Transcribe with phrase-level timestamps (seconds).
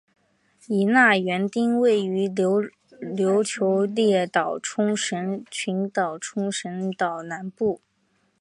[0.67, 7.79] 与那原町位于琉球列岛冲绳群岛冲绳岛南部。